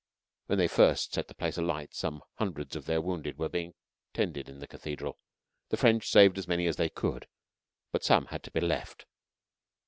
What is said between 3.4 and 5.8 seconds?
being tended in the Cathedral. The